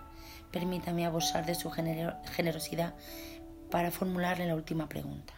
[0.52, 2.94] Permítame abusar de su generosidad
[3.72, 5.34] para formularle la última pregunta.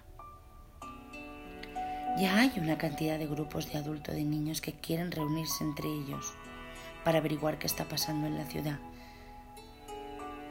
[2.18, 6.34] Ya hay una cantidad de grupos de adultos y niños que quieren reunirse entre ellos
[7.06, 8.78] para averiguar qué está pasando en la ciudad,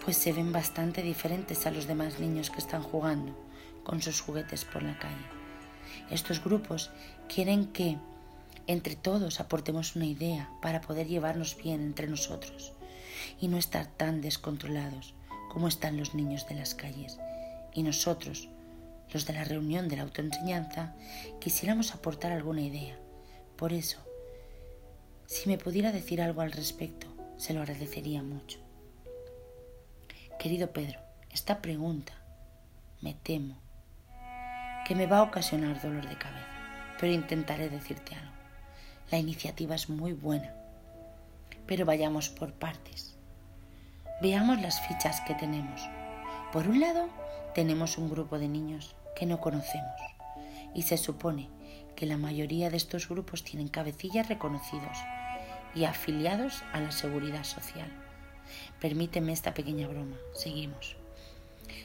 [0.02, 3.49] pues se ven bastante diferentes a los demás niños que están jugando
[3.90, 5.26] con sus juguetes por la calle.
[6.12, 6.92] Estos grupos
[7.28, 7.98] quieren que
[8.68, 12.72] entre todos aportemos una idea para poder llevarnos bien entre nosotros
[13.40, 15.12] y no estar tan descontrolados
[15.50, 17.18] como están los niños de las calles.
[17.74, 18.48] Y nosotros,
[19.12, 20.94] los de la reunión de la autoenseñanza,
[21.40, 22.96] quisiéramos aportar alguna idea.
[23.56, 23.98] Por eso,
[25.26, 28.60] si me pudiera decir algo al respecto, se lo agradecería mucho.
[30.38, 31.00] Querido Pedro,
[31.32, 32.12] esta pregunta,
[33.00, 33.58] me temo,
[34.90, 36.48] que me va a ocasionar dolor de cabeza,
[36.98, 38.32] pero intentaré decirte algo.
[39.12, 40.52] La iniciativa es muy buena,
[41.64, 43.14] pero vayamos por partes.
[44.20, 45.80] Veamos las fichas que tenemos.
[46.52, 47.08] Por un lado,
[47.54, 49.94] tenemos un grupo de niños que no conocemos
[50.74, 51.48] y se supone
[51.94, 54.98] que la mayoría de estos grupos tienen cabecillas reconocidos
[55.72, 57.92] y afiliados a la seguridad social.
[58.80, 60.16] Permíteme esta pequeña broma.
[60.34, 60.96] Seguimos.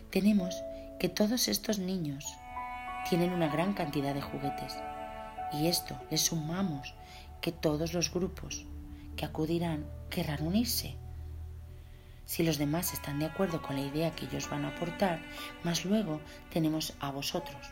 [0.10, 0.56] Tenemos
[1.00, 2.26] que todos estos niños
[3.10, 4.78] tienen una gran cantidad de juguetes
[5.54, 6.94] y esto le sumamos
[7.42, 8.66] que todos los grupos
[9.16, 10.96] que acudirán querrán unirse.
[12.26, 15.22] Si los demás están de acuerdo con la idea que ellos van a aportar,
[15.64, 17.68] más luego tenemos a vosotros,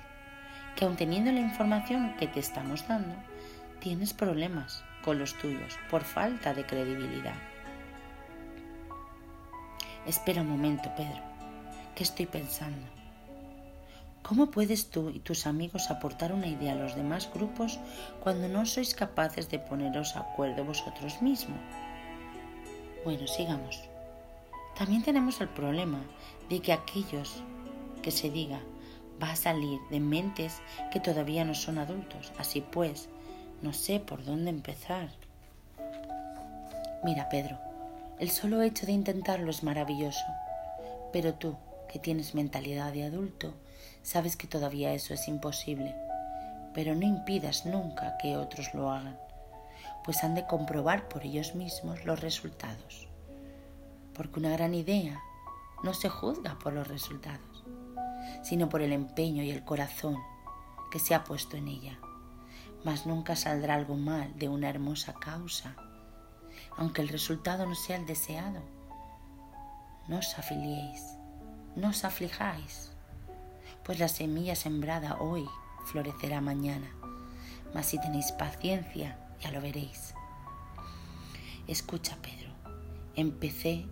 [0.75, 3.15] que aun teniendo la información que te estamos dando,
[3.79, 7.35] tienes problemas con los tuyos por falta de credibilidad.
[10.05, 11.21] Espera un momento, Pedro,
[11.95, 13.02] ¿qué estoy pensando?
[14.23, 17.77] ¿Cómo puedes tú y tus amigos aportar una idea a los demás grupos
[18.23, 21.59] cuando no sois capaces de poneros a acuerdo vosotros mismos?
[23.03, 23.81] Bueno, sigamos.
[24.77, 25.99] También tenemos el problema
[26.49, 27.43] de que aquellos
[28.01, 28.61] que se diga
[29.21, 30.61] va a salir de mentes
[30.93, 32.31] que todavía no son adultos.
[32.37, 33.09] Así pues,
[33.61, 35.09] no sé por dónde empezar.
[37.03, 37.59] Mira, Pedro,
[38.19, 40.25] el solo hecho de intentarlo es maravilloso,
[41.11, 41.57] pero tú,
[41.91, 43.53] que tienes mentalidad de adulto,
[44.03, 45.95] sabes que todavía eso es imposible.
[46.75, 49.17] Pero no impidas nunca que otros lo hagan,
[50.03, 53.07] pues han de comprobar por ellos mismos los resultados.
[54.13, 55.19] Porque una gran idea
[55.83, 57.63] no se juzga por los resultados,
[58.43, 60.17] sino por el empeño y el corazón
[60.91, 61.97] que se ha puesto en ella.
[62.83, 65.75] Mas nunca saldrá algo mal de una hermosa causa
[66.77, 68.61] aunque el resultado no sea el deseado.
[70.07, 71.17] No os afiliéis,
[71.75, 72.91] no os aflijáis,
[73.85, 75.47] pues la semilla sembrada hoy
[75.85, 76.87] florecerá mañana.
[77.73, 80.13] Mas si tenéis paciencia, ya lo veréis.
[81.67, 82.51] Escucha, Pedro,
[83.15, 83.85] empecé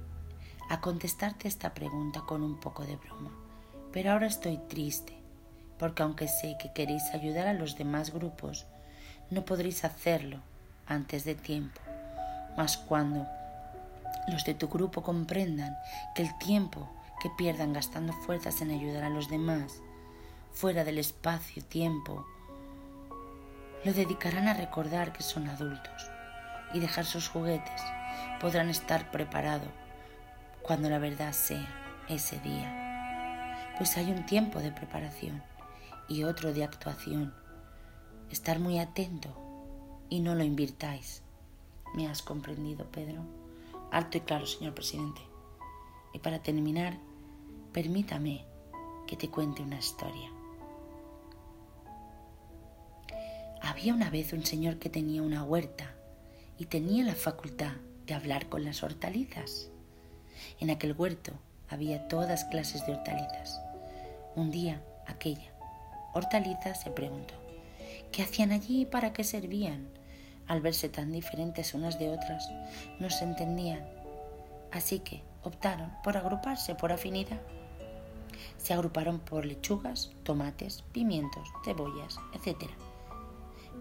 [0.70, 3.32] a contestarte esta pregunta con un poco de broma,
[3.92, 5.14] pero ahora estoy triste,
[5.78, 8.66] porque aunque sé que queréis ayudar a los demás grupos,
[9.30, 10.40] no podréis hacerlo
[10.86, 11.82] antes de tiempo
[12.58, 13.28] mas cuando
[14.28, 15.78] los de tu grupo comprendan
[16.16, 16.90] que el tiempo
[17.22, 19.82] que pierdan gastando fuerzas en ayudar a los demás,
[20.52, 22.26] fuera del espacio-tiempo,
[23.86, 26.10] lo dedicarán a recordar que son adultos
[26.74, 27.82] y dejar sus juguetes,
[28.40, 29.70] podrán estar preparados
[30.64, 31.68] cuando la verdad sea
[32.08, 33.74] ese día.
[33.78, 35.44] Pues hay un tiempo de preparación
[36.08, 37.34] y otro de actuación.
[38.30, 39.30] Estar muy atento
[40.10, 41.22] y no lo invirtáis.
[41.94, 43.24] ¿Me has comprendido, Pedro?
[43.92, 45.22] Alto y claro, señor presidente.
[46.14, 46.98] Y para terminar,
[47.74, 48.46] permítame
[49.08, 50.30] que te cuente una historia.
[53.62, 55.94] Había una vez un señor que tenía una huerta
[56.58, 57.74] y tenía la facultad
[58.06, 59.70] de hablar con las hortalizas.
[60.60, 61.34] En aquel huerto
[61.70, 63.62] había todas clases de hortalizas.
[64.36, 65.52] Un día, aquella
[66.14, 67.34] hortaliza se preguntó,
[68.12, 69.88] ¿qué hacían allí y para qué servían?
[70.52, 72.52] al verse tan diferentes unas de otras,
[73.00, 73.88] no se entendían.
[74.74, 77.40] Así que optaron por agruparse por afinidad.
[78.58, 82.70] Se agruparon por lechugas, tomates, pimientos, cebollas, etc.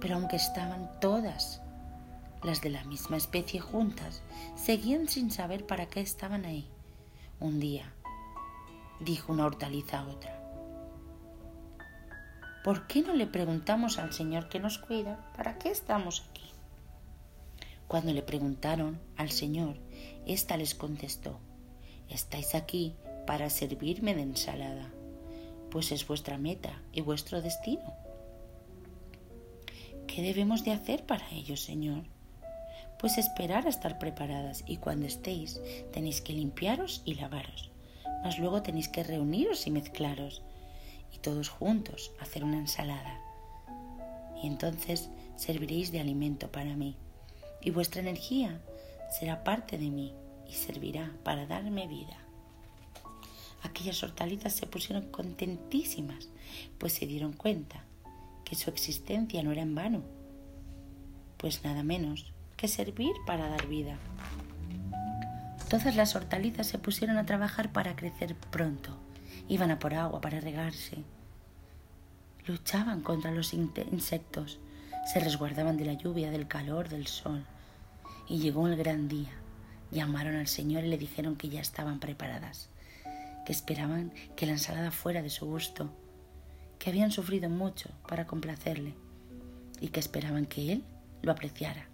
[0.00, 1.60] Pero aunque estaban todas
[2.42, 4.22] las de la misma especie juntas,
[4.56, 6.68] seguían sin saber para qué estaban ahí.
[7.38, 7.92] Un día,
[9.00, 10.40] dijo una hortaliza a otra,
[12.64, 16.50] ¿por qué no le preguntamos al Señor que nos cuida para qué estamos aquí?
[17.88, 19.76] Cuando le preguntaron al Señor,
[20.26, 21.40] ésta les contestó,
[22.08, 22.94] estáis aquí
[23.26, 24.90] para servirme de ensalada,
[25.70, 27.94] pues es vuestra meta y vuestro destino.
[30.06, 32.02] ¿Qué debemos de hacer para ello, Señor?
[32.98, 35.60] Pues esperar a estar preparadas y cuando estéis
[35.92, 37.70] tenéis que limpiaros y lavaros,
[38.22, 40.42] mas luego tenéis que reuniros y mezclaros
[41.14, 43.20] y todos juntos hacer una ensalada.
[44.42, 46.96] Y entonces serviréis de alimento para mí
[47.62, 48.60] y vuestra energía
[49.10, 50.14] será parte de mí
[50.48, 52.16] y servirá para darme vida.
[53.62, 56.28] Aquellas hortalizas se pusieron contentísimas,
[56.78, 57.84] pues se dieron cuenta
[58.44, 60.02] que su existencia no era en vano,
[61.36, 63.96] pues nada menos que servir para dar vida.
[65.68, 68.96] Todas las hortalizas se pusieron a trabajar para crecer pronto,
[69.48, 71.04] iban a por agua para regarse,
[72.46, 74.58] luchaban contra los insectos,
[75.12, 77.44] se resguardaban de la lluvia, del calor, del sol.
[78.28, 79.30] Y llegó el gran día.
[79.90, 82.68] Llamaron al Señor y le dijeron que ya estaban preparadas,
[83.44, 85.90] que esperaban que la ensalada fuera de su gusto,
[86.78, 88.94] que habían sufrido mucho para complacerle
[89.80, 90.84] y que esperaban que Él
[91.22, 91.90] lo apreciara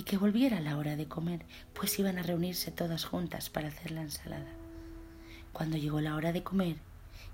[0.00, 1.44] y que volviera la hora de comer,
[1.74, 4.50] pues iban a reunirse todas juntas para hacer la ensalada.
[5.52, 6.76] Cuando llegó la hora de comer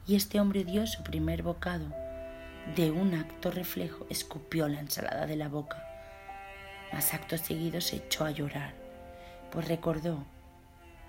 [0.05, 1.87] y este hombre dio su primer bocado,
[2.75, 5.81] de un acto reflejo escupió la ensalada de la boca,
[6.93, 8.75] mas acto seguido se echó a llorar,
[9.53, 10.25] pues recordó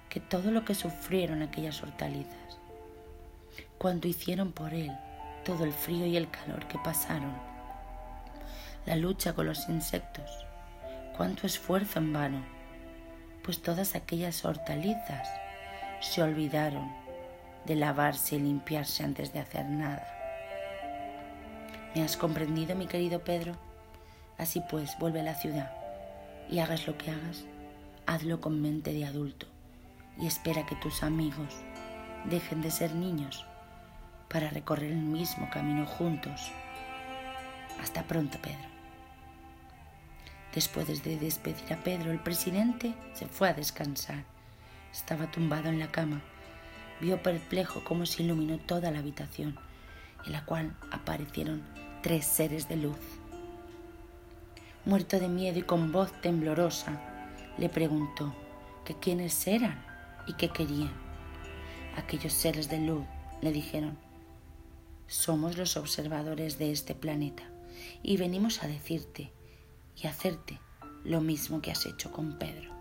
[0.10, 2.60] que todo lo que sufrieron aquellas hortalizas,
[3.78, 4.92] cuanto hicieron por él,
[5.44, 7.34] todo el frío y el calor que pasaron,
[8.86, 10.30] la lucha con los insectos,
[11.16, 12.46] cuánto esfuerzo en vano,
[13.44, 15.28] pues todas aquellas hortalizas
[16.00, 16.90] se olvidaron
[17.66, 20.08] de lavarse y limpiarse antes de hacer nada.
[21.96, 23.54] ¿Me has comprendido, mi querido Pedro?
[24.38, 25.72] Así pues, vuelve a la ciudad
[26.50, 27.46] y hagas lo que hagas,
[28.06, 29.48] hazlo con mente de adulto
[30.20, 31.56] y espera que tus amigos
[32.26, 33.46] dejen de ser niños
[34.30, 36.52] para recorrer el mismo camino juntos.
[37.82, 38.68] Hasta pronto, Pedro.
[40.54, 44.24] Después de despedir a Pedro, el presidente se fue a descansar.
[44.92, 46.22] Estaba tumbado en la cama.
[47.00, 49.58] Vio perplejo cómo se iluminó toda la habitación,
[50.26, 51.62] en la cual aparecieron
[52.02, 52.98] tres seres de luz.
[54.86, 57.00] Muerto de miedo y con voz temblorosa,
[57.58, 58.34] le preguntó
[58.84, 59.87] que quiénes eran
[60.28, 60.94] y qué querían.
[61.96, 63.06] Aquellos seres de luz
[63.42, 63.98] le dijeron,
[65.08, 67.44] somos los observadores de este planeta
[68.04, 69.32] y venimos a decirte
[69.96, 70.60] y hacerte
[71.04, 72.72] lo mismo que has hecho con Pedro.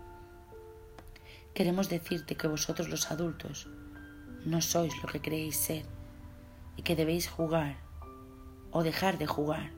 [1.53, 3.67] Queremos decirte que vosotros los adultos
[4.45, 5.85] no sois lo que creéis ser
[6.75, 7.77] y que debéis jugar
[8.71, 9.71] o dejar de jugar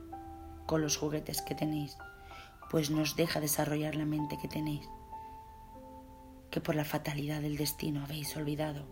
[0.66, 1.96] con los juguetes que tenéis,
[2.70, 4.86] pues nos deja desarrollar la mente que tenéis,
[6.50, 8.86] que por la fatalidad del destino habéis olvidado.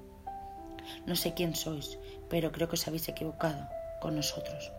[1.07, 1.99] No sé quién sois,
[2.29, 3.69] pero creo que os habéis equivocado
[4.01, 4.73] con nosotros,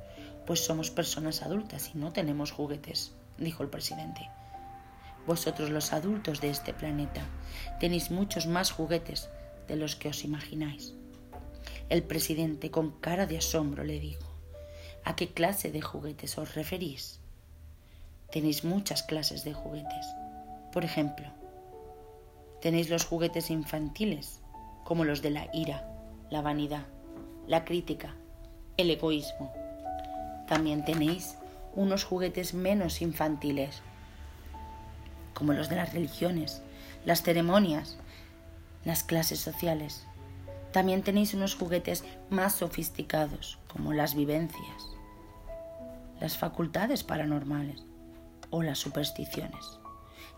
[0.46, 4.30] pues somos personas adultas y no tenemos juguetes dijo el presidente.
[5.26, 7.22] Vosotros los adultos de este planeta
[7.80, 9.30] tenéis muchos más juguetes
[9.68, 10.94] de los que os imagináis.
[11.90, 14.28] El presidente con cara de asombro le dijo,
[15.04, 17.20] ¿a qué clase de juguetes os referís?
[18.32, 20.06] Tenéis muchas clases de juguetes.
[20.72, 21.28] Por ejemplo,
[22.62, 24.42] tenéis los juguetes infantiles,
[24.84, 25.88] como los de la ira,
[26.30, 26.86] la vanidad,
[27.48, 28.16] la crítica,
[28.78, 29.52] el egoísmo.
[30.48, 31.36] También tenéis
[31.76, 33.82] unos juguetes menos infantiles,
[35.34, 36.62] como los de las religiones,
[37.06, 37.98] las ceremonias,
[38.84, 40.06] las clases sociales.
[40.72, 44.88] También tenéis unos juguetes más sofisticados, como las vivencias,
[46.20, 47.84] las facultades paranormales
[48.50, 49.80] o las supersticiones.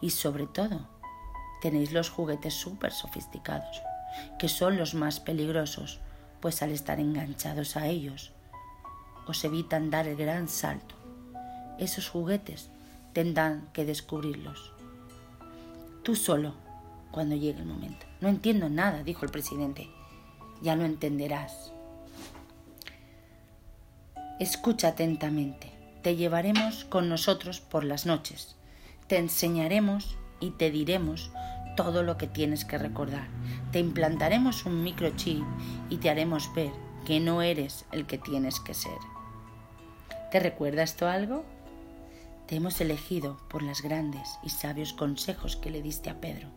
[0.02, 0.88] Y sobre todo,
[1.62, 3.82] tenéis los juguetes súper sofisticados,
[4.40, 6.00] que son los más peligrosos,
[6.40, 8.32] pues al estar enganchados a ellos,
[9.28, 11.02] os evitan dar el gran salto
[11.82, 12.70] esos juguetes
[13.12, 14.72] tendrán que descubrirlos.
[16.04, 16.54] Tú solo,
[17.10, 18.06] cuando llegue el momento.
[18.22, 19.90] No entiendo nada, dijo el presidente.
[20.62, 21.74] Ya lo entenderás.
[24.40, 25.72] Escucha atentamente.
[26.04, 28.56] Te llevaremos con nosotros por las noches.
[29.08, 31.32] Te enseñaremos y te diremos
[31.76, 33.28] todo lo que tienes que recordar.
[33.72, 35.44] Te implantaremos un microchip
[35.90, 36.72] y te haremos ver
[37.06, 38.98] que no eres el que tienes que ser.
[40.32, 41.44] ¿Te recuerda esto algo?
[42.48, 46.48] Te hemos elegido por los grandes y sabios consejos que le diste a Pedro.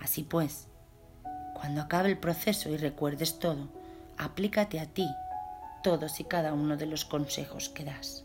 [0.00, 0.68] Así pues,
[1.54, 3.68] cuando acabe el proceso y recuerdes todo,
[4.16, 5.06] aplícate a ti
[5.82, 8.24] todos y cada uno de los consejos que das.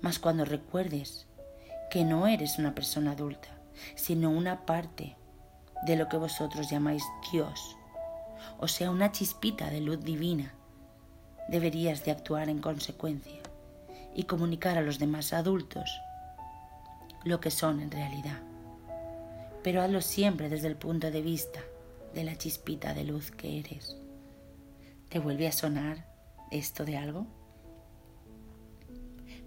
[0.00, 1.26] Mas cuando recuerdes
[1.90, 3.55] que no eres una persona adulta,
[3.94, 5.16] sino una parte
[5.84, 7.02] de lo que vosotros llamáis
[7.32, 7.76] Dios,
[8.58, 10.54] o sea, una chispita de luz divina,
[11.48, 13.40] deberías de actuar en consecuencia
[14.14, 15.90] y comunicar a los demás adultos
[17.24, 18.40] lo que son en realidad.
[19.62, 21.60] Pero hazlo siempre desde el punto de vista
[22.14, 23.96] de la chispita de luz que eres.
[25.08, 26.06] ¿Te vuelve a sonar
[26.50, 27.26] esto de algo?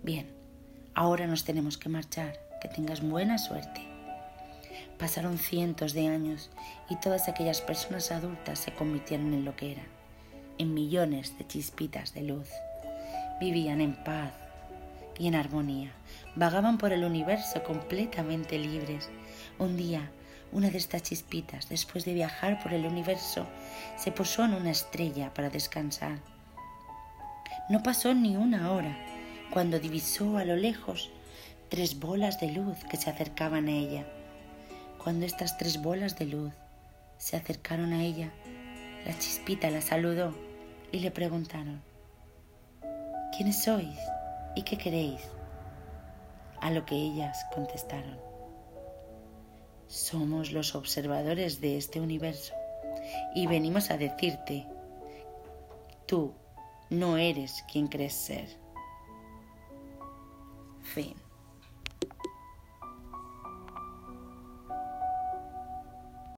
[0.03, 0.33] Bien,
[0.93, 2.49] ahora nos tenemos que marchar.
[2.61, 3.88] Que tengas buena suerte.
[4.99, 6.51] Pasaron cientos de años
[6.89, 9.87] y todas aquellas personas adultas se convirtieron en lo que eran,
[10.57, 12.49] en millones de chispitas de luz.
[13.39, 14.33] Vivían en paz,
[15.19, 15.91] y en armonía.
[16.35, 19.09] Vagaban por el universo completamente libres.
[19.59, 20.09] Un día,
[20.51, 23.45] una de estas chispitas, después de viajar por el universo,
[23.97, 26.17] se posó en una estrella para descansar.
[27.69, 28.97] No pasó ni una hora
[29.51, 31.11] cuando divisó a lo lejos
[31.69, 34.05] tres bolas de luz que se acercaban a ella.
[35.09, 36.53] Cuando estas tres bolas de luz
[37.17, 38.31] se acercaron a ella,
[39.07, 40.35] la chispita la saludó
[40.91, 41.81] y le preguntaron,
[43.35, 43.97] ¿quiénes sois?
[44.55, 45.19] ¿Y qué queréis?
[46.61, 48.19] A lo que ellas contestaron,
[49.87, 52.53] somos los observadores de este universo
[53.33, 54.67] y venimos a decirte,
[56.05, 56.35] tú
[56.91, 58.47] no eres quien crees ser.
[60.83, 61.28] Fin.